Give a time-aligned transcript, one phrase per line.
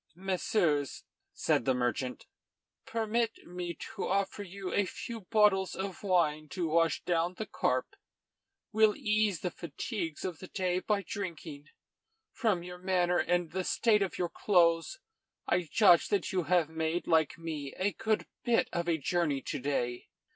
[0.15, 2.25] "Messieurs," said the merchant,
[2.87, 7.95] "permit me to offer you a few bottles of wine to wash down the carp.
[8.71, 11.69] We'll ease the fatigues of the day by drinking.
[12.31, 14.97] From your manner and the state of your clothes,
[15.47, 19.59] I judge that you have made, like me, a good bit of a journey to
[19.59, 20.07] day."